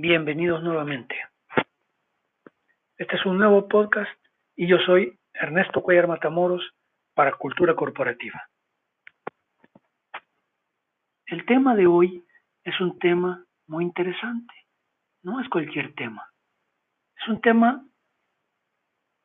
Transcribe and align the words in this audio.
Bienvenidos 0.00 0.62
nuevamente. 0.62 1.16
Este 2.98 3.16
es 3.16 3.26
un 3.26 3.36
nuevo 3.36 3.66
podcast 3.66 4.08
y 4.54 4.68
yo 4.68 4.78
soy 4.86 5.18
Ernesto 5.34 5.82
Cuellar 5.82 6.06
Matamoros 6.06 6.62
para 7.14 7.32
Cultura 7.32 7.74
Corporativa. 7.74 8.48
El 11.26 11.44
tema 11.46 11.74
de 11.74 11.88
hoy 11.88 12.24
es 12.62 12.80
un 12.80 12.96
tema 13.00 13.44
muy 13.66 13.82
interesante. 13.82 14.54
No 15.24 15.40
es 15.40 15.48
cualquier 15.48 15.92
tema. 15.96 16.30
Es 17.20 17.28
un 17.28 17.40
tema 17.40 17.84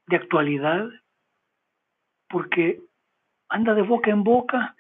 de 0.08 0.16
actualidad 0.16 0.90
porque 2.30 2.82
anda 3.48 3.76
de 3.76 3.84
boca 3.84 4.10
en 4.10 4.24
boca 4.24 4.76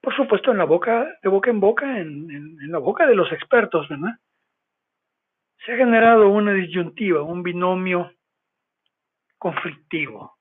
por 0.00 0.14
supuesto, 0.14 0.52
en 0.52 0.58
la 0.58 0.64
boca, 0.64 1.08
de 1.24 1.28
boca 1.28 1.50
en 1.50 1.58
boca, 1.58 1.98
en, 1.98 2.30
en, 2.30 2.70
la 2.70 2.78
boca 2.78 3.04
de 3.06 3.16
los 3.16 3.30
expertos, 3.32 3.88
¿verdad? 3.88 4.16
Se 5.64 5.72
ha 5.72 5.76
generado 5.76 6.28
una 6.30 6.54
disyuntiva, 6.54 7.22
un 7.22 7.42
binomio 7.42 8.12
conflictivo, 9.36 10.38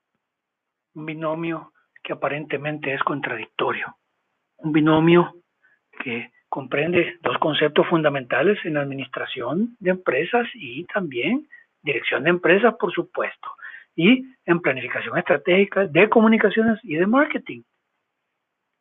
un 0.93 1.05
binomio 1.05 1.73
que 2.01 2.13
aparentemente 2.13 2.93
es 2.93 3.03
contradictorio, 3.03 3.97
un 4.57 4.71
binomio 4.71 5.33
que 6.03 6.31
comprende 6.47 7.17
dos 7.21 7.37
conceptos 7.37 7.85
fundamentales 7.87 8.57
en 8.63 8.77
administración 8.77 9.75
de 9.79 9.91
empresas 9.91 10.47
y 10.53 10.85
también 10.85 11.47
dirección 11.81 12.23
de 12.23 12.29
empresas, 12.29 12.75
por 12.79 12.93
supuesto, 12.93 13.49
y 13.95 14.25
en 14.45 14.61
planificación 14.61 15.17
estratégica 15.17 15.85
de 15.85 16.09
comunicaciones 16.09 16.79
y 16.83 16.95
de 16.95 17.05
marketing. 17.05 17.63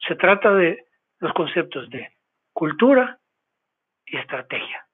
Se 0.07 0.15
trata 0.15 0.55
de 0.55 0.85
los 1.19 1.33
conceptos 1.33 1.91
de 1.91 2.13
cultura 2.53 3.19
y 4.07 4.17
estrategia. 4.17 4.88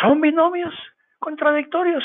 ¿Son 0.00 0.20
binomios 0.20 0.74
contradictorios? 1.18 2.04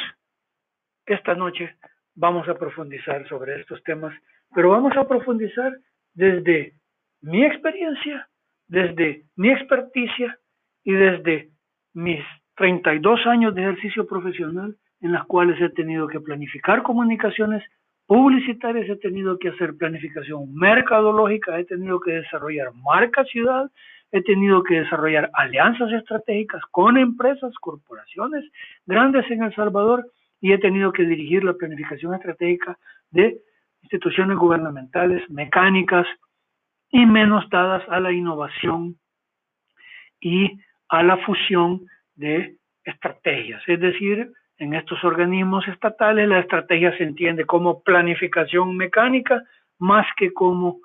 Esta 1.06 1.36
noche 1.36 1.76
vamos 2.16 2.48
a 2.48 2.56
profundizar 2.56 3.28
sobre 3.28 3.60
estos 3.60 3.84
temas, 3.84 4.14
pero 4.54 4.70
vamos 4.70 4.96
a 4.96 5.08
profundizar 5.08 5.74
desde 6.14 6.74
mi 7.22 7.44
experiencia, 7.44 8.30
desde 8.68 9.26
mi 9.36 9.50
experticia 9.50 10.38
y 10.84 10.94
desde 10.94 11.50
mis 11.94 12.24
32 12.56 13.28
años 13.28 13.56
de 13.56 13.62
ejercicio 13.62 14.08
profesional 14.08 14.76
en 15.02 15.12
las 15.12 15.26
cuales 15.26 15.60
he 15.60 15.70
tenido 15.70 16.08
que 16.08 16.20
planificar 16.20 16.84
comunicaciones 16.84 17.64
publicitarias, 18.06 18.90
he 18.90 18.98
tenido 18.98 19.38
que 19.38 19.50
hacer 19.50 19.76
planificación 19.78 20.54
mercadológica, 20.54 21.60
he 21.60 21.66
tenido 21.66 22.00
que 22.00 22.12
desarrollar 22.12 22.74
marca 22.74 23.24
ciudad, 23.26 23.70
he 24.12 24.22
tenido 24.22 24.64
que 24.64 24.82
desarrollar 24.82 25.30
alianzas 25.34 25.92
estratégicas 25.94 26.62
con 26.72 26.98
empresas, 26.98 27.54
corporaciones 27.60 28.44
grandes 28.86 29.30
en 29.32 29.44
El 29.44 29.56
Salvador 29.56 30.06
y 30.42 30.52
he 30.52 30.58
tenido 30.58 30.92
que 30.92 31.04
dirigir 31.04 31.44
la 31.44 31.54
planificación 31.54 32.14
estratégica 32.14 32.78
de 33.12 33.40
instituciones 33.84 34.38
gubernamentales, 34.38 35.28
mecánicas 35.30 36.06
y 36.90 37.06
menos 37.06 37.50
dadas 37.50 37.84
a 37.90 38.00
la 38.00 38.12
innovación 38.12 38.98
y 40.20 40.60
a 40.90 41.04
la 41.04 41.18
fusión 41.18 41.86
de 42.16 42.58
estrategias, 42.84 43.62
es 43.68 43.80
decir, 43.80 44.32
en 44.58 44.76
estos 44.76 45.04
organismos 45.04 45.68
estatales 45.68 46.28
la 46.28 46.40
estrategia 46.40 46.96
se 46.98 47.04
entiende 47.04 47.46
como 47.46 47.82
planificación 47.82 48.78
mecánica 48.78 49.42
más 49.80 50.06
que 50.18 50.32
como 50.34 50.78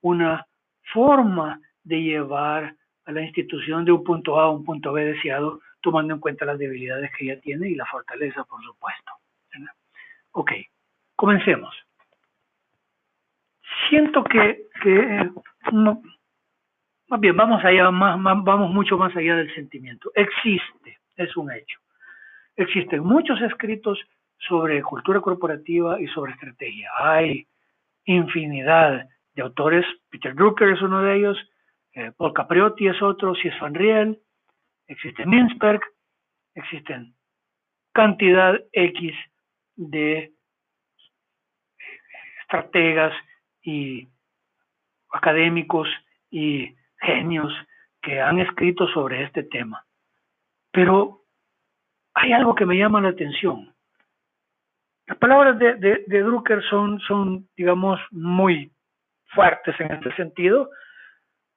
una 0.00 0.46
forma 0.92 1.60
de 1.86 2.02
llevar 2.02 2.74
a 3.04 3.12
la 3.12 3.22
institución 3.22 3.84
de 3.84 3.92
un 3.92 4.02
punto 4.02 4.38
A 4.40 4.44
a 4.44 4.50
un 4.50 4.64
punto 4.64 4.92
B 4.92 5.04
deseado, 5.04 5.60
tomando 5.80 6.14
en 6.14 6.20
cuenta 6.20 6.44
las 6.44 6.58
debilidades 6.58 7.10
que 7.16 7.24
ella 7.24 7.40
tiene 7.40 7.68
y 7.70 7.76
la 7.76 7.86
fortaleza, 7.86 8.44
por 8.44 8.62
supuesto. 8.62 9.12
Ok, 10.32 10.50
comencemos. 11.14 11.74
Siento 13.88 14.24
que, 14.24 14.64
que 14.82 15.30
más 17.08 17.20
bien, 17.20 17.36
vamos 17.36 17.64
allá, 17.64 17.90
más, 17.92 18.18
vamos 18.20 18.70
mucho 18.70 18.98
más 18.98 19.14
allá 19.16 19.36
del 19.36 19.54
sentimiento. 19.54 20.10
Existe, 20.14 20.98
es 21.16 21.36
un 21.36 21.52
hecho. 21.52 21.78
Existen 22.56 23.04
muchos 23.04 23.40
escritos 23.42 23.98
sobre 24.38 24.82
cultura 24.82 25.20
corporativa 25.20 26.00
y 26.00 26.08
sobre 26.08 26.32
estrategia. 26.32 26.90
Hay 26.98 27.46
infinidad 28.06 29.08
de 29.34 29.42
autores. 29.42 29.86
Peter 30.10 30.34
Drucker 30.34 30.70
es 30.70 30.82
uno 30.82 31.02
de 31.02 31.16
ellos, 31.16 31.38
eh, 31.96 32.12
Paul 32.16 32.32
Capriotti 32.34 32.86
es 32.86 33.00
otro, 33.02 33.34
Cies 33.34 33.58
van 33.58 33.74
Riel, 33.74 34.20
existe 34.86 35.24
Minsberg, 35.26 35.80
existen 36.54 37.14
cantidad 37.92 38.54
X 38.72 39.14
de 39.76 40.32
estrategas 42.42 43.14
y 43.62 44.06
académicos 45.10 45.88
y 46.30 46.76
genios 47.00 47.50
que 48.02 48.20
han 48.20 48.38
escrito 48.40 48.86
sobre 48.88 49.24
este 49.24 49.44
tema. 49.44 49.84
Pero 50.70 51.22
hay 52.12 52.32
algo 52.32 52.54
que 52.54 52.66
me 52.66 52.76
llama 52.76 53.00
la 53.00 53.08
atención. 53.08 53.74
Las 55.06 55.16
palabras 55.16 55.58
de, 55.58 55.76
de, 56.06 56.22
Drucker 56.22 56.62
son, 56.64 57.00
son, 57.00 57.48
digamos, 57.56 57.98
muy 58.10 58.70
fuertes 59.34 59.74
en 59.80 59.92
este 59.92 60.14
sentido, 60.16 60.68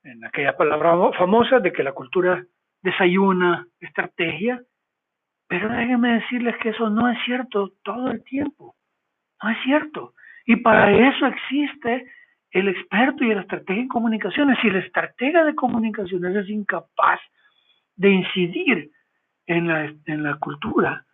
en 0.03 0.23
aquella 0.25 0.55
palabra 0.55 0.95
famosa 1.17 1.59
de 1.59 1.71
que 1.71 1.83
la 1.83 1.93
cultura 1.93 2.43
desayuna 2.81 3.67
estrategia, 3.79 4.61
pero 5.47 5.69
déjenme 5.69 6.19
decirles 6.19 6.55
que 6.61 6.69
eso 6.69 6.89
no 6.89 7.09
es 7.09 7.17
cierto 7.25 7.73
todo 7.83 8.11
el 8.11 8.23
tiempo, 8.23 8.75
no 9.43 9.49
es 9.49 9.57
cierto. 9.63 10.13
Y 10.45 10.57
para 10.57 10.91
eso 10.91 11.25
existe 11.25 12.05
el 12.51 12.69
experto 12.69 13.23
y 13.23 13.31
el 13.31 13.39
estratega 13.39 13.79
en 13.79 13.87
comunicaciones. 13.87 14.57
Si 14.61 14.67
el 14.67 14.77
estratega 14.77 15.43
de 15.43 15.55
comunicaciones 15.55 16.35
es 16.35 16.49
incapaz 16.49 17.19
de 17.95 18.09
incidir 18.09 18.91
en 19.47 19.67
la, 19.67 19.93
en 20.05 20.23
la 20.23 20.35
cultura, 20.35 21.05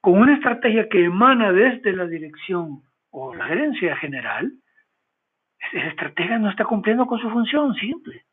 con 0.00 0.18
una 0.18 0.34
estrategia 0.34 0.88
que 0.88 1.04
emana 1.04 1.52
desde 1.52 1.92
la 1.92 2.06
dirección 2.06 2.82
o 3.10 3.34
la 3.34 3.46
gerencia 3.46 3.96
general, 3.96 4.52
el 5.72 5.88
estratega 5.88 6.38
no 6.38 6.50
está 6.50 6.64
cumpliendo 6.64 7.06
con 7.06 7.18
su 7.18 7.30
función 7.30 7.74
simple. 7.74 8.24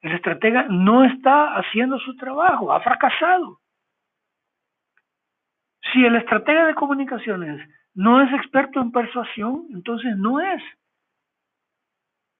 El 0.00 0.12
estratega 0.12 0.66
no 0.68 1.04
está 1.04 1.56
haciendo 1.56 1.98
su 1.98 2.16
trabajo, 2.16 2.72
ha 2.72 2.80
fracasado. 2.80 3.60
Si 5.92 6.04
el 6.04 6.16
estratega 6.16 6.66
de 6.66 6.74
comunicaciones 6.74 7.68
no 7.94 8.20
es 8.22 8.32
experto 8.32 8.80
en 8.80 8.92
persuasión, 8.92 9.66
entonces 9.72 10.16
no 10.16 10.40
es. 10.40 10.62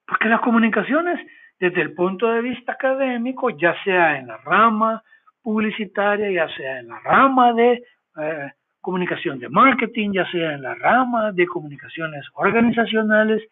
Porque 0.07 0.29
las 0.29 0.41
comunicaciones, 0.41 1.19
desde 1.59 1.81
el 1.83 1.95
punto 1.95 2.29
de 2.29 2.43
vista 2.43 2.73
académico, 2.73 3.51
ya 3.51 3.75
sea 3.83 4.19
en 4.19 4.29
la 4.29 4.37
rama 4.39 5.03
publicitaria, 5.43 6.31
ya 6.31 6.55
sea 6.57 6.81
en 6.81 6.89
la 6.89 7.01
rama 7.01 7.53
de 7.53 7.83
eh, 8.21 8.53
comunicación 8.81 9.39
de 9.39 9.49
marketing, 9.49 10.13
ya 10.13 10.31
sea 10.31 10.53
en 10.55 10.63
la 10.63 10.75
rama 10.75 11.33
de 11.33 11.47
comunicaciones 11.47 12.25
organizacionales 12.35 13.43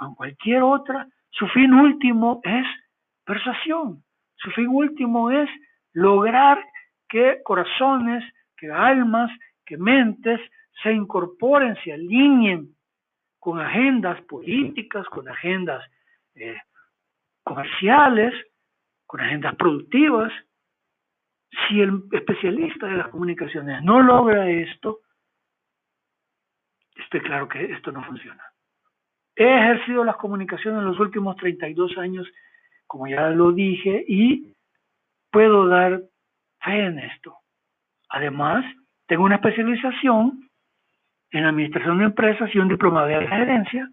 en 0.00 0.14
cualquier 0.14 0.62
otra, 0.62 1.06
su 1.30 1.46
fin 1.48 1.72
último 1.72 2.40
es 2.44 2.66
persuasión. 3.24 4.02
Su 4.36 4.50
fin 4.52 4.68
último 4.68 5.30
es 5.30 5.48
lograr 5.92 6.58
que 7.08 7.40
corazones, 7.44 8.24
que 8.56 8.70
almas, 8.70 9.30
que 9.66 9.76
mentes 9.76 10.40
se 10.82 10.92
incorporen, 10.92 11.76
se 11.84 11.92
alineen 11.92 12.74
con 13.38 13.60
agendas 13.60 14.20
políticas, 14.22 15.06
con 15.08 15.28
agendas 15.28 15.84
eh, 16.34 16.58
comerciales, 17.42 18.34
con 19.06 19.20
agendas 19.20 19.56
productivas, 19.56 20.32
si 21.68 21.80
el 21.80 22.02
especialista 22.12 22.86
de 22.86 22.96
las 22.96 23.08
comunicaciones 23.08 23.82
no 23.82 24.00
logra 24.00 24.48
esto, 24.48 25.00
estoy 26.96 27.20
claro 27.20 27.48
que 27.48 27.72
esto 27.72 27.90
no 27.90 28.04
funciona. 28.04 28.49
He 29.40 29.46
ejercido 29.46 30.04
las 30.04 30.16
comunicaciones 30.16 30.80
en 30.80 30.84
los 30.84 31.00
últimos 31.00 31.34
32 31.36 31.96
años, 31.96 32.28
como 32.86 33.06
ya 33.06 33.30
lo 33.30 33.52
dije, 33.52 34.04
y 34.06 34.52
puedo 35.32 35.66
dar 35.66 36.02
fe 36.62 36.84
en 36.84 36.98
esto. 36.98 37.38
Además, 38.10 38.66
tengo 39.06 39.24
una 39.24 39.36
especialización 39.36 40.46
en 41.30 41.44
administración 41.46 41.96
de 41.96 42.04
empresas 42.04 42.54
y 42.54 42.58
un 42.58 42.68
diplomado 42.68 43.06
de 43.06 43.26
gerencia 43.26 43.88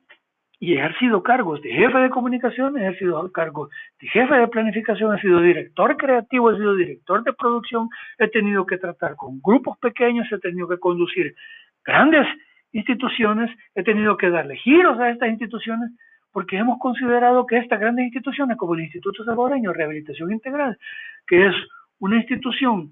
y 0.60 0.74
he 0.74 0.80
ejercido 0.80 1.24
cargos 1.24 1.62
de 1.62 1.72
jefe 1.72 1.98
de 1.98 2.10
comunicación, 2.10 2.78
he 2.78 2.82
ejercido 2.82 3.32
cargos 3.32 3.70
de 4.02 4.08
jefe 4.10 4.36
de 4.36 4.48
planificación, 4.50 5.16
he 5.16 5.22
sido 5.22 5.40
director 5.40 5.96
creativo, 5.96 6.52
he 6.52 6.58
sido 6.58 6.76
director 6.76 7.24
de 7.24 7.32
producción, 7.32 7.88
he 8.18 8.28
tenido 8.28 8.66
que 8.66 8.80
tratar 8.80 9.16
con 9.16 9.40
grupos 9.42 9.78
pequeños, 9.78 10.30
he 10.30 10.40
tenido 10.40 10.68
que 10.68 10.78
conducir 10.78 11.34
grandes 11.86 12.28
instituciones, 12.72 13.50
he 13.76 13.84
tenido 13.84 14.18
que 14.18 14.30
darle 14.30 14.58
giros 14.58 15.00
a 15.00 15.10
estas 15.10 15.30
instituciones 15.30 15.92
porque 16.32 16.58
hemos 16.58 16.78
considerado 16.80 17.46
que 17.48 17.58
estas 17.58 17.80
grandes 17.80 18.06
instituciones 18.06 18.58
como 18.58 18.76
el 18.76 18.82
Instituto 18.82 19.24
Salvadoreño 19.24 19.72
de 19.72 19.78
Rehabilitación 19.78 20.32
Integral, 20.32 20.78
que 21.26 21.48
es 21.48 21.56
una 22.00 22.18
institución 22.18 22.92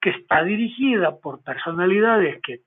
que 0.00 0.10
está 0.10 0.44
dirigida 0.44 1.16
por 1.18 1.42
personalidades 1.42 2.40
que 2.42 2.60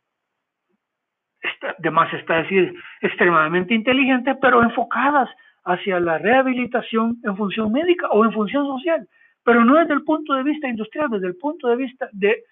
además 1.78 2.14
está 2.14 2.42
decir 2.42 2.74
extremadamente 3.02 3.74
inteligentes, 3.74 4.36
pero 4.42 4.64
enfocadas 4.64 5.30
hacia 5.64 6.00
la 6.00 6.18
rehabilitación 6.18 7.18
en 7.24 7.38
función 7.38 7.72
médica 7.72 8.08
o 8.10 8.26
en 8.26 8.32
función 8.32 8.66
social, 8.66 9.08
pero 9.44 9.64
no 9.64 9.76
desde 9.76 9.94
el 9.94 10.04
punto 10.04 10.34
de 10.34 10.44
vista 10.44 10.68
industrial, 10.68 11.10
desde 11.10 11.28
el 11.28 11.38
punto 11.38 11.68
de 11.68 11.76
vista 11.76 12.10
de 12.12 12.44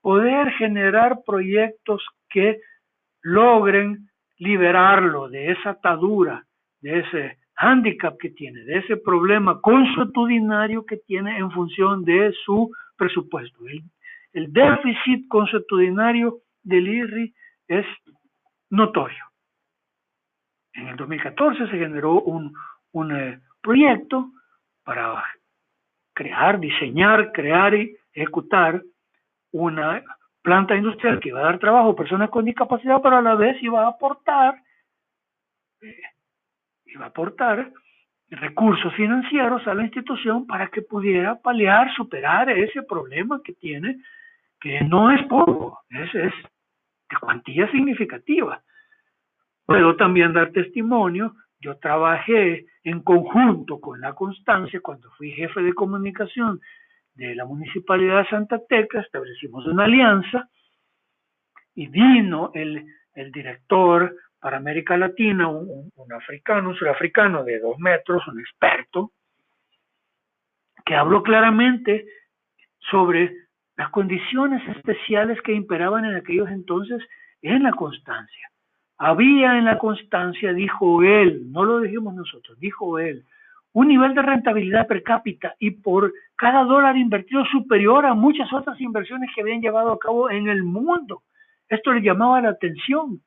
poder 0.00 0.50
generar 0.52 1.20
proyectos 1.24 2.04
que 2.28 2.60
logren 3.24 4.08
liberarlo 4.38 5.28
de 5.28 5.50
esa 5.52 5.70
atadura, 5.70 6.44
de 6.80 7.00
ese 7.00 7.38
handicap 7.56 8.16
que 8.18 8.30
tiene, 8.30 8.60
de 8.64 8.78
ese 8.78 8.96
problema 8.98 9.60
consuetudinario 9.60 10.84
que 10.84 10.98
tiene 10.98 11.38
en 11.38 11.50
función 11.50 12.04
de 12.04 12.32
su 12.44 12.70
presupuesto. 12.96 13.58
El, 14.32 14.52
déficit 14.52 15.26
consuetudinario 15.28 16.38
del 16.62 16.86
IRRI 16.86 17.34
es 17.68 17.86
notorio. 18.70 19.24
En 20.74 20.88
el 20.88 20.96
2014 20.96 21.68
se 21.68 21.78
generó 21.78 22.20
un, 22.20 22.52
un 22.92 23.12
eh, 23.12 23.40
proyecto 23.62 24.30
para 24.82 25.24
crear, 26.12 26.58
diseñar, 26.60 27.32
crear 27.32 27.74
y 27.74 27.96
ejecutar 28.12 28.82
una 29.52 30.02
planta 30.44 30.76
industrial 30.76 31.18
que 31.20 31.30
iba 31.30 31.40
a 31.40 31.44
dar 31.44 31.58
trabajo 31.58 31.90
a 31.90 31.96
personas 31.96 32.28
con 32.28 32.44
discapacidad, 32.44 33.00
pero 33.02 33.16
a 33.16 33.22
la 33.22 33.34
vez 33.34 33.60
iba 33.62 33.84
a 33.84 33.88
aportar, 33.88 34.62
eh, 35.80 36.02
iba 36.84 37.06
a 37.06 37.08
aportar 37.08 37.72
recursos 38.28 38.92
financieros 38.94 39.66
a 39.66 39.74
la 39.74 39.84
institución 39.84 40.46
para 40.46 40.68
que 40.68 40.82
pudiera 40.82 41.40
paliar, 41.40 41.92
superar 41.94 42.50
ese 42.50 42.82
problema 42.82 43.40
que 43.42 43.54
tiene, 43.54 43.96
que 44.60 44.82
no 44.82 45.10
es 45.10 45.26
poco, 45.28 45.80
es, 45.88 46.14
es 46.14 46.34
de 47.10 47.16
cuantía 47.18 47.70
significativa. 47.70 48.62
Puedo 49.64 49.96
también 49.96 50.34
dar 50.34 50.52
testimonio, 50.52 51.34
yo 51.58 51.78
trabajé 51.78 52.66
en 52.82 53.00
conjunto 53.00 53.80
con 53.80 53.98
la 54.02 54.12
Constancia 54.12 54.80
cuando 54.82 55.10
fui 55.12 55.30
jefe 55.30 55.62
de 55.62 55.72
comunicación 55.72 56.60
de 57.14 57.34
la 57.34 57.44
Municipalidad 57.44 58.22
de 58.22 58.28
Santa 58.28 58.58
Tecla, 58.68 59.00
establecimos 59.00 59.66
una 59.66 59.84
alianza 59.84 60.48
y 61.74 61.86
vino 61.88 62.50
el, 62.54 62.84
el 63.14 63.32
director 63.32 64.14
para 64.40 64.56
América 64.56 64.96
Latina, 64.96 65.48
un, 65.48 65.90
un, 65.94 66.12
africano, 66.12 66.70
un 66.70 66.76
surafricano 66.76 67.44
de 67.44 67.60
dos 67.60 67.78
metros, 67.78 68.26
un 68.28 68.40
experto, 68.40 69.12
que 70.84 70.94
habló 70.94 71.22
claramente 71.22 72.04
sobre 72.90 73.34
las 73.76 73.90
condiciones 73.90 74.62
especiales 74.76 75.40
que 75.42 75.52
imperaban 75.52 76.04
en 76.04 76.16
aquellos 76.16 76.50
entonces 76.50 77.02
en 77.42 77.62
la 77.62 77.72
constancia. 77.72 78.50
Había 78.98 79.58
en 79.58 79.64
la 79.64 79.78
constancia, 79.78 80.52
dijo 80.52 81.02
él, 81.02 81.50
no 81.50 81.64
lo 81.64 81.80
dijimos 81.80 82.14
nosotros, 82.14 82.58
dijo 82.60 82.98
él, 82.98 83.24
un 83.74 83.88
nivel 83.88 84.14
de 84.14 84.22
rentabilidad 84.22 84.86
per 84.86 85.02
cápita 85.02 85.54
y 85.58 85.72
por 85.72 86.12
cada 86.36 86.62
dólar 86.62 86.96
invertido 86.96 87.44
superior 87.46 88.06
a 88.06 88.14
muchas 88.14 88.50
otras 88.52 88.80
inversiones 88.80 89.30
que 89.34 89.42
habían 89.42 89.60
llevado 89.60 89.92
a 89.92 89.98
cabo 89.98 90.30
en 90.30 90.48
el 90.48 90.62
mundo. 90.62 91.22
Esto 91.68 91.92
le 91.92 92.00
llamaba 92.00 92.40
la 92.40 92.50
atención, 92.50 93.20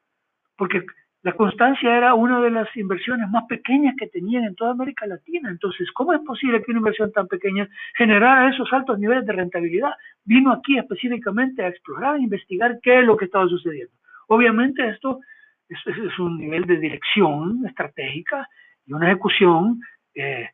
porque 0.57 0.83
la 1.21 1.33
constancia 1.33 1.97
era 1.97 2.13
una 2.13 2.39
de 2.39 2.51
las 2.51 2.73
inversiones 2.77 3.29
más 3.29 3.43
pequeñas 3.49 3.95
que 3.99 4.07
tenían 4.07 4.45
en 4.45 4.55
toda 4.55 4.71
América 4.71 5.05
Latina. 5.05 5.49
Entonces, 5.49 5.91
¿cómo 5.91 6.13
es 6.13 6.21
posible 6.21 6.63
que 6.63 6.71
una 6.71 6.79
inversión 6.79 7.11
tan 7.11 7.27
pequeña 7.27 7.67
generara 7.97 8.49
esos 8.49 8.71
altos 8.71 8.97
niveles 8.99 9.25
de 9.25 9.33
rentabilidad? 9.33 9.91
Vino 10.23 10.53
aquí 10.53 10.77
específicamente 10.77 11.61
a 11.61 11.67
explorar, 11.67 12.15
a 12.15 12.19
investigar 12.19 12.79
qué 12.81 12.99
es 12.99 13.05
lo 13.05 13.17
que 13.17 13.25
estaba 13.25 13.49
sucediendo. 13.49 13.93
Obviamente 14.27 14.87
esto 14.87 15.19
es, 15.67 15.77
es 15.87 16.19
un 16.19 16.37
nivel 16.37 16.63
de 16.65 16.77
dirección 16.77 17.65
estratégica 17.67 18.47
y 18.85 18.93
una 18.93 19.07
ejecución 19.07 19.81
eh, 20.17 20.49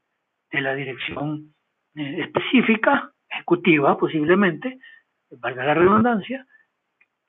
de 0.51 0.62
la 0.62 0.75
dirección 0.75 1.54
eh, 1.95 2.21
específica, 2.21 3.12
ejecutiva 3.30 3.98
posiblemente, 3.98 4.77
valga 5.39 5.63
la 5.65 5.74
redundancia, 5.74 6.45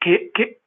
que, 0.00 0.30
que, 0.34 0.58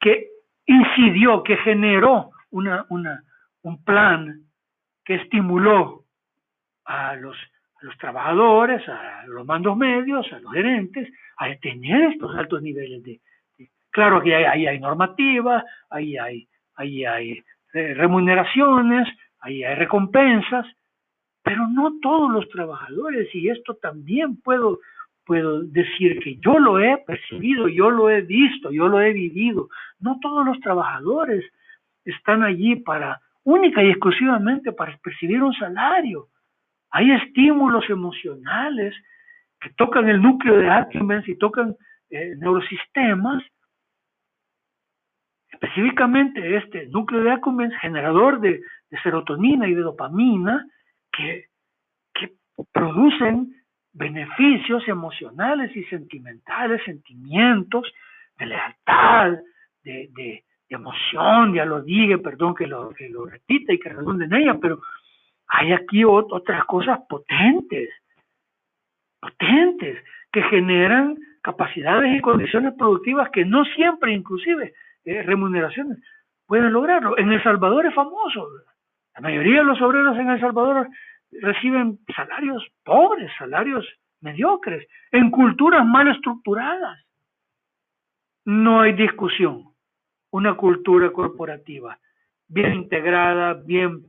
que 0.00 0.28
incidió, 0.66 1.42
que 1.42 1.56
generó 1.58 2.30
una, 2.50 2.84
una, 2.90 3.22
un 3.62 3.82
plan 3.84 4.42
que 5.04 5.14
estimuló 5.14 6.04
a 6.84 7.14
los, 7.14 7.36
los 7.80 7.96
trabajadores, 7.98 8.86
a 8.88 9.24
los 9.26 9.46
mandos 9.46 9.76
medios, 9.76 10.30
a 10.32 10.40
los 10.40 10.52
gerentes, 10.52 11.08
a 11.38 11.54
tener 11.56 12.12
estos 12.12 12.34
altos 12.36 12.62
niveles 12.62 13.02
de... 13.02 13.20
claro 13.90 14.20
que 14.20 14.34
ahí 14.34 14.66
hay, 14.66 14.80
normativa, 14.80 15.64
ahí 15.90 16.18
hay, 16.18 16.48
ahí 16.74 17.04
hay 17.04 17.44
eh, 17.74 17.94
remuneraciones, 17.94 19.08
ahí 19.40 19.64
hay 19.64 19.74
recompensas, 19.76 20.66
pero 21.46 21.68
no 21.68 22.00
todos 22.02 22.28
los 22.32 22.48
trabajadores, 22.48 23.32
y 23.32 23.48
esto 23.50 23.74
también 23.76 24.40
puedo, 24.40 24.80
puedo 25.24 25.62
decir 25.62 26.18
que 26.18 26.38
yo 26.38 26.58
lo 26.58 26.80
he 26.80 26.98
percibido, 27.06 27.68
yo 27.68 27.88
lo 27.88 28.10
he 28.10 28.22
visto, 28.22 28.72
yo 28.72 28.88
lo 28.88 29.00
he 29.00 29.12
vivido, 29.12 29.68
no 30.00 30.18
todos 30.20 30.44
los 30.44 30.58
trabajadores 30.58 31.44
están 32.04 32.42
allí 32.42 32.74
para 32.74 33.20
única 33.44 33.80
y 33.80 33.90
exclusivamente 33.90 34.72
para 34.72 34.96
percibir 34.98 35.40
un 35.40 35.52
salario. 35.54 36.26
Hay 36.90 37.12
estímulos 37.12 37.88
emocionales 37.90 38.92
que 39.60 39.70
tocan 39.70 40.08
el 40.08 40.20
núcleo 40.20 40.56
de 40.56 40.68
Atkins 40.68 41.28
y 41.28 41.38
tocan 41.38 41.76
eh, 42.10 42.34
neurosistemas. 42.38 43.44
Específicamente 45.52 46.56
este 46.56 46.88
núcleo 46.88 47.22
de 47.22 47.30
Acumen, 47.30 47.70
generador 47.80 48.40
de, 48.40 48.62
serotonina 49.04 49.68
y 49.68 49.74
de 49.74 49.82
dopamina, 49.82 50.66
que, 51.16 51.46
producen 52.72 53.54
beneficios 53.92 54.86
emocionales 54.88 55.74
y 55.76 55.84
sentimentales, 55.84 56.82
sentimientos 56.84 57.92
de 58.38 58.46
lealtad, 58.46 59.38
de, 59.82 60.42
emoción, 60.68 61.54
ya 61.54 61.64
lo 61.64 61.80
dije, 61.82 62.18
perdón 62.18 62.54
que 62.54 62.66
lo, 62.66 62.90
que 62.90 63.08
lo 63.08 63.24
repita 63.24 63.72
y 63.72 63.78
que 63.78 63.88
redunde 63.88 64.24
en 64.24 64.34
ella, 64.34 64.58
pero 64.60 64.80
hay 65.46 65.72
aquí 65.72 66.02
otras 66.04 66.64
cosas 66.64 67.00
potentes, 67.08 67.90
potentes, 69.20 70.02
que 70.32 70.42
generan 70.42 71.16
capacidades 71.40 72.16
y 72.16 72.20
condiciones 72.20 72.74
productivas 72.76 73.30
que 73.30 73.44
no 73.44 73.64
siempre 73.64 74.12
inclusive 74.12 74.74
eh, 75.04 75.22
remuneraciones 75.22 75.98
pueden 76.46 76.72
lograrlo. 76.72 77.16
En 77.16 77.32
El 77.32 77.42
Salvador 77.42 77.86
es 77.86 77.94
famoso, 77.94 78.48
la 79.16 79.22
mayoría 79.22 79.58
de 79.58 79.64
los 79.64 79.80
obreros 79.80 80.16
en 80.18 80.30
El 80.30 80.40
Salvador 80.40 80.88
reciben 81.40 81.98
salarios 82.14 82.64
pobres, 82.84 83.30
salarios 83.38 83.86
mediocres, 84.20 84.86
en 85.10 85.30
culturas 85.30 85.84
mal 85.84 86.08
estructuradas. 86.08 87.04
No 88.44 88.80
hay 88.80 88.92
discusión. 88.92 89.72
Una 90.30 90.54
cultura 90.54 91.10
corporativa 91.12 91.98
bien 92.48 92.74
integrada, 92.74 93.54
bien 93.54 94.04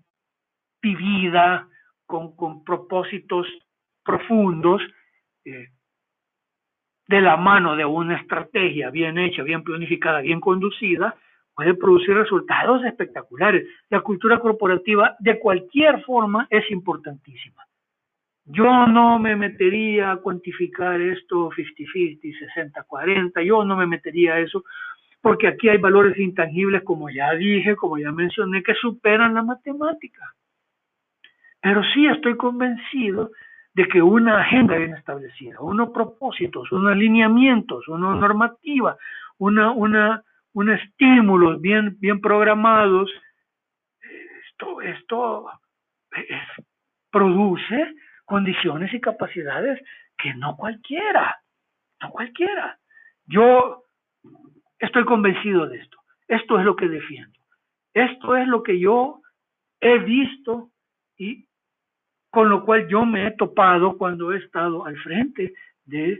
vivida, 0.81 1.67
con, 2.05 2.63
propósitos 2.63 3.47
profundos, 4.03 4.81
eh, 5.45 5.69
de 7.07 7.21
la 7.21 7.37
mano 7.37 7.75
de 7.75 7.85
una 7.85 8.17
estrategia 8.17 8.89
bien 8.89 9.17
hecha, 9.17 9.43
bien 9.43 9.63
planificada, 9.63 10.21
bien 10.21 10.39
conducida, 10.39 11.15
puede 11.57 11.73
producir 11.73 12.13
resultados 12.13 12.85
espectaculares. 12.85 13.67
La 13.89 14.01
cultura 14.01 14.39
corporativa 14.39 15.15
de 15.17 15.39
cualquier 15.39 16.03
forma 16.03 16.45
es 16.51 16.69
importantísima. 16.69 17.65
Yo 18.45 18.85
no 18.85 19.17
me 19.17 19.35
metería 19.35 20.11
a 20.11 20.17
cuantificar 20.17 21.01
esto 21.01 21.49
50-50, 21.49 22.21
60-40, 22.87 23.43
yo 23.43 23.65
no 23.65 23.75
me 23.75 23.87
metería 23.87 24.35
a 24.35 24.39
eso, 24.39 24.65
porque 25.19 25.47
aquí 25.47 25.67
hay 25.67 25.79
valores 25.79 26.15
intangibles, 26.19 26.83
como 26.83 27.09
ya 27.09 27.33
dije, 27.33 27.75
como 27.75 27.97
ya 27.97 28.11
mencioné, 28.11 28.61
que 28.61 28.75
superan 28.75 29.33
la 29.33 29.41
matemática. 29.41 30.35
Pero 31.59 31.81
sí 31.91 32.05
estoy 32.05 32.37
convencido 32.37 33.31
de 33.73 33.87
que 33.87 33.99
una 33.99 34.41
agenda 34.41 34.75
bien 34.75 34.93
establecida, 34.93 35.59
unos 35.59 35.89
propósitos, 35.89 36.71
unos 36.71 36.91
alineamientos, 36.91 37.87
una 37.87 38.13
normativa, 38.13 38.95
una, 39.39 39.71
una, 39.71 40.23
un 40.57 40.71
estímulos 40.71 41.61
bien, 41.61 41.97
bien 41.99 42.19
programados, 42.19 43.11
esto, 44.49 44.81
esto 44.81 45.51
produce 47.11 47.93
condiciones 48.25 48.91
y 48.91 48.99
capacidades 48.99 49.79
que 50.17 50.33
no 50.33 50.57
cualquiera, 50.57 51.39
no 52.01 52.09
cualquiera. 52.09 52.79
Yo 53.27 53.83
estoy 54.79 55.05
convencido 55.05 55.67
de 55.67 55.77
esto. 55.77 55.99
Esto 56.27 56.57
es 56.57 56.65
lo 56.65 56.75
que 56.75 56.87
defiendo. 56.87 57.39
Esto 57.93 58.35
es 58.35 58.47
lo 58.47 58.63
que 58.63 58.79
yo 58.79 59.21
he 59.79 59.99
visto 59.99 60.71
y 61.17 61.47
con 62.31 62.49
lo 62.49 62.65
cual 62.65 62.87
yo 62.87 63.05
me 63.05 63.27
he 63.27 63.31
topado 63.33 63.95
cuando 63.95 64.33
he 64.33 64.39
estado 64.39 64.87
al 64.87 64.97
frente 64.97 65.53
de, 65.85 66.19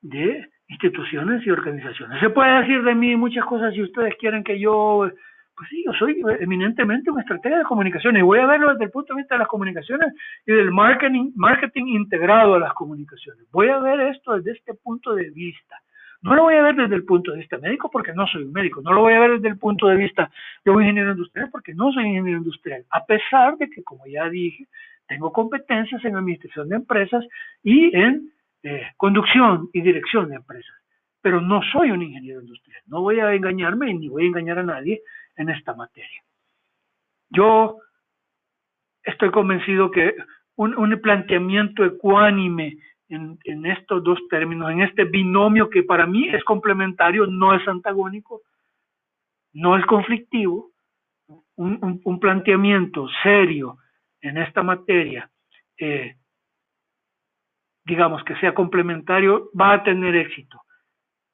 de 0.00 0.48
instituciones 0.74 1.46
y 1.46 1.50
organizaciones. 1.50 2.20
Se 2.20 2.30
puede 2.30 2.60
decir 2.60 2.82
de 2.82 2.94
mí 2.94 3.16
muchas 3.16 3.44
cosas 3.46 3.72
si 3.74 3.82
ustedes 3.82 4.14
quieren 4.18 4.44
que 4.44 4.58
yo, 4.58 5.08
pues 5.56 5.68
sí, 5.70 5.82
yo 5.86 5.92
soy 5.92 6.20
eminentemente 6.40 7.10
una 7.10 7.22
estrategia 7.22 7.58
de 7.58 7.64
comunicación 7.64 8.16
y 8.16 8.22
voy 8.22 8.40
a 8.40 8.46
verlo 8.46 8.72
desde 8.72 8.84
el 8.84 8.90
punto 8.90 9.14
de 9.14 9.20
vista 9.20 9.36
de 9.36 9.40
las 9.40 9.48
comunicaciones 9.48 10.12
y 10.46 10.52
del 10.52 10.70
marketing, 10.70 11.32
marketing 11.36 11.86
integrado 11.86 12.54
a 12.54 12.58
las 12.58 12.74
comunicaciones. 12.74 13.46
Voy 13.52 13.68
a 13.68 13.78
ver 13.78 14.00
esto 14.00 14.36
desde 14.36 14.52
este 14.52 14.74
punto 14.74 15.14
de 15.14 15.30
vista. 15.30 15.76
No 16.22 16.34
lo 16.34 16.44
voy 16.44 16.54
a 16.54 16.62
ver 16.62 16.74
desde 16.74 16.94
el 16.94 17.04
punto 17.04 17.32
de 17.32 17.38
vista 17.38 17.58
médico 17.58 17.90
porque 17.90 18.14
no 18.14 18.26
soy 18.26 18.44
un 18.44 18.52
médico, 18.52 18.80
no 18.82 18.92
lo 18.92 19.02
voy 19.02 19.12
a 19.12 19.20
ver 19.20 19.32
desde 19.32 19.48
el 19.48 19.58
punto 19.58 19.88
de 19.88 19.96
vista 19.96 20.30
de 20.64 20.70
un 20.70 20.82
ingeniero 20.82 21.12
industrial 21.12 21.50
porque 21.52 21.74
no 21.74 21.92
soy 21.92 22.06
ingeniero 22.06 22.38
industrial, 22.38 22.82
a 22.90 23.04
pesar 23.04 23.58
de 23.58 23.68
que, 23.68 23.82
como 23.84 24.06
ya 24.06 24.28
dije, 24.30 24.66
tengo 25.06 25.32
competencias 25.32 26.02
en 26.04 26.16
administración 26.16 26.68
de 26.70 26.76
empresas 26.76 27.24
y 27.62 27.94
en 27.94 28.30
eh, 28.64 28.88
conducción 28.96 29.70
y 29.72 29.80
dirección 29.80 30.28
de 30.28 30.36
empresas, 30.36 30.74
pero 31.20 31.40
no 31.40 31.60
soy 31.72 31.92
un 31.92 32.02
ingeniero 32.02 32.40
industrial, 32.40 32.82
no 32.86 33.02
voy 33.02 33.20
a 33.20 33.32
engañarme 33.32 33.94
ni 33.94 34.08
voy 34.08 34.24
a 34.24 34.28
engañar 34.28 34.58
a 34.58 34.64
nadie 34.64 35.02
en 35.36 35.50
esta 35.50 35.74
materia. 35.74 36.22
Yo 37.30 37.78
estoy 39.02 39.30
convencido 39.30 39.90
que 39.90 40.16
un, 40.56 40.76
un 40.76 41.00
planteamiento 41.00 41.84
ecuánime 41.84 42.78
en, 43.08 43.66
estos 43.66 44.02
dos 44.02 44.18
términos, 44.28 44.70
en 44.70 44.82
este 44.82 45.04
binomio 45.04 45.68
que 45.70 45.82
para 45.82 46.06
mí 46.06 46.28
es 46.28 46.42
complementario, 46.44 47.26
no 47.26 47.54
es 47.54 47.66
antagónico, 47.68 48.42
no 49.52 49.76
es 49.76 49.84
conflictivo, 49.86 50.70
un, 51.56 52.18
planteamiento 52.20 53.06
serio 53.22 53.78
en 54.20 54.38
esta 54.38 54.62
materia, 54.62 55.30
eh, 55.78 56.16
digamos 57.84 58.22
que 58.24 58.36
sea 58.36 58.54
complementario, 58.54 59.50
va 59.58 59.74
a 59.74 59.82
tener 59.82 60.14
éxito. 60.16 60.62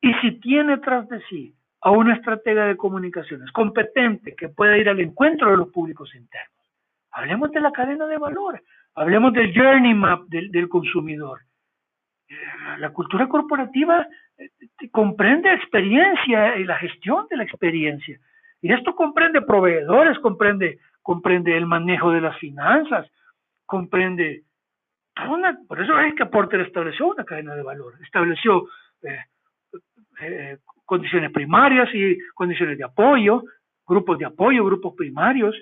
Y 0.00 0.12
si 0.14 0.40
tiene 0.40 0.78
tras 0.78 1.08
de 1.08 1.20
sí 1.28 1.54
a 1.82 1.90
una 1.90 2.14
estratega 2.14 2.66
de 2.66 2.76
comunicaciones 2.76 3.50
competente 3.52 4.34
que 4.34 4.48
pueda 4.48 4.76
ir 4.76 4.88
al 4.88 5.00
encuentro 5.00 5.50
de 5.50 5.56
los 5.56 5.68
públicos 5.68 6.14
internos, 6.14 6.66
hablemos 7.12 7.50
de 7.52 7.60
la 7.60 7.72
cadena 7.72 8.06
de 8.06 8.18
valor, 8.18 8.62
hablemos 8.94 9.32
del 9.32 9.54
journey 9.54 9.94
map 9.94 10.22
del 10.28 10.68
consumidor, 10.68 11.40
la 12.78 12.90
cultura 12.90 13.28
corporativa 13.28 14.06
eh, 14.38 14.50
comprende 14.90 15.52
experiencia 15.52 16.56
y 16.56 16.64
la 16.64 16.76
gestión 16.76 17.26
de 17.28 17.36
la 17.36 17.44
experiencia. 17.44 18.18
Y 18.62 18.72
esto 18.72 18.94
comprende 18.94 19.42
proveedores, 19.42 20.18
comprende, 20.18 20.78
comprende 21.02 21.56
el 21.56 21.66
manejo 21.66 22.12
de 22.12 22.20
las 22.20 22.38
finanzas, 22.38 23.10
comprende 23.66 24.44
por 25.68 25.80
eso 25.80 25.98
es 26.00 26.14
que 26.14 26.26
Porter 26.26 26.60
estableció 26.60 27.08
una 27.08 27.24
cadena 27.24 27.54
de 27.54 27.62
valor, 27.62 27.94
estableció 28.02 28.68
eh, 29.02 29.24
eh, 30.22 30.58
condiciones 30.84 31.30
primarias 31.32 31.88
y 31.94 32.18
condiciones 32.34 32.78
de 32.78 32.84
apoyo, 32.84 33.42
grupos 33.86 34.18
de 34.18 34.26
apoyo, 34.26 34.64
grupos 34.64 34.94
primarios, 34.96 35.54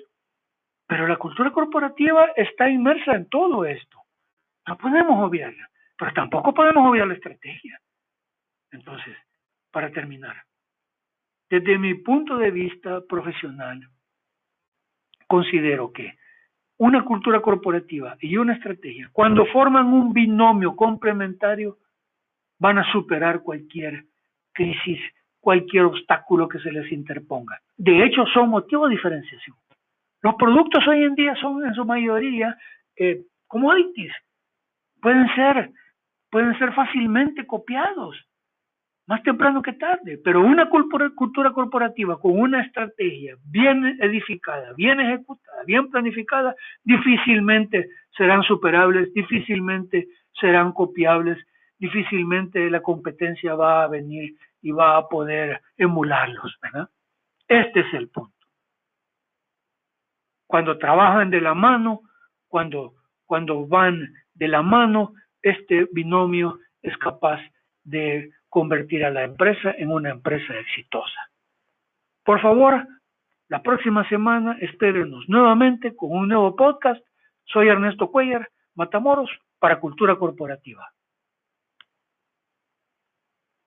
pero 0.87 1.07
la 1.07 1.17
cultura 1.17 1.51
corporativa 1.51 2.31
está 2.35 2.69
inmersa 2.69 3.13
en 3.13 3.29
todo 3.29 3.65
esto. 3.65 4.01
No 4.67 4.77
podemos 4.77 5.27
obviarla. 5.27 5.69
Pero 5.97 6.13
tampoco 6.13 6.53
podemos 6.53 6.89
obviar 6.89 7.07
la 7.07 7.15
estrategia. 7.15 7.79
Entonces, 8.71 9.17
para 9.71 9.91
terminar, 9.91 10.43
desde 11.49 11.77
mi 11.77 11.95
punto 11.95 12.37
de 12.37 12.51
vista 12.51 13.01
profesional, 13.07 13.81
considero 15.27 15.91
que 15.91 16.17
una 16.79 17.03
cultura 17.03 17.41
corporativa 17.41 18.15
y 18.21 18.37
una 18.37 18.53
estrategia, 18.53 19.09
cuando 19.11 19.45
forman 19.47 19.87
un 19.87 20.13
binomio 20.13 20.75
complementario, 20.75 21.77
van 22.57 22.77
a 22.77 22.91
superar 22.91 23.41
cualquier 23.41 24.05
crisis, 24.53 24.99
cualquier 25.41 25.85
obstáculo 25.85 26.47
que 26.47 26.59
se 26.59 26.71
les 26.71 26.89
interponga. 26.91 27.59
De 27.77 28.03
hecho, 28.03 28.25
son 28.33 28.49
motivo 28.49 28.87
de 28.87 28.95
diferenciación. 28.95 29.55
Los 30.21 30.35
productos 30.35 30.85
hoy 30.87 31.03
en 31.03 31.15
día 31.15 31.35
son 31.35 31.65
en 31.65 31.73
su 31.73 31.85
mayoría 31.85 32.57
eh, 32.95 33.23
commodities. 33.47 34.13
Pueden 35.01 35.27
ser 35.35 35.71
pueden 36.31 36.57
ser 36.59 36.73
fácilmente 36.73 37.47
copiados, 37.47 38.15
más 39.09 39.23
temprano 39.23 39.63
que 39.63 39.73
tarde, 39.73 40.21
pero 40.23 40.39
una 40.39 40.69
cultura, 40.69 41.51
corporativa 41.51 42.19
con 42.19 42.39
una 42.39 42.61
estrategia 42.61 43.35
bien 43.43 43.97
edificada, 43.99 44.71
bien 44.73 44.99
ejecutada, 44.99 45.63
bien 45.65 45.89
planificada, 45.89 46.55
difícilmente 46.83 47.89
serán 48.15 48.43
superables, 48.43 49.11
difícilmente 49.15 50.09
serán 50.39 50.73
copiables, 50.73 51.39
difícilmente 51.79 52.69
la 52.69 52.81
competencia 52.81 53.55
va 53.55 53.83
a 53.83 53.87
venir 53.87 54.35
y 54.61 54.69
va 54.69 54.97
a 54.97 55.07
poder 55.07 55.59
emularlos, 55.75 56.55
¿verdad? 56.61 56.87
Este 57.47 57.79
es 57.79 57.91
el 57.95 58.09
punto. 58.09 58.37
Cuando 60.45 60.77
trabajan 60.77 61.31
de 61.31 61.41
la 61.41 61.55
mano, 61.55 62.01
cuando, 62.47 62.93
cuando 63.25 63.65
van 63.65 64.13
de 64.35 64.47
la 64.47 64.61
mano, 64.61 65.13
este 65.41 65.87
binomio 65.91 66.59
es 66.83 66.95
capaz 66.97 67.41
de 67.83 68.29
convertir 68.49 69.05
a 69.05 69.11
la 69.11 69.23
empresa 69.23 69.71
en 69.77 69.91
una 69.91 70.09
empresa 70.09 70.53
exitosa. 70.55 71.29
Por 72.23 72.41
favor, 72.41 72.85
la 73.47 73.61
próxima 73.61 74.07
semana 74.09 74.57
espérenos 74.59 75.27
nuevamente 75.27 75.95
con 75.95 76.11
un 76.11 76.27
nuevo 76.27 76.55
podcast. 76.55 77.03
Soy 77.45 77.67
Ernesto 77.67 78.11
Cuellar, 78.11 78.49
Matamoros, 78.75 79.29
para 79.59 79.79
Cultura 79.79 80.15
Corporativa. 80.15 80.87